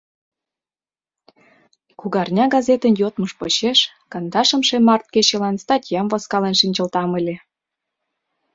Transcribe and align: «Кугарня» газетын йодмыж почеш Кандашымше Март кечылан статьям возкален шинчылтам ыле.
«Кугарня» 1.99 2.45
газетын 2.55 2.93
йодмыж 3.01 3.31
почеш 3.39 3.79
Кандашымше 4.11 4.77
Март 4.87 5.05
кечылан 5.13 5.55
статьям 5.63 6.05
возкален 6.11 6.55
шинчылтам 6.59 7.11
ыле. 7.19 7.35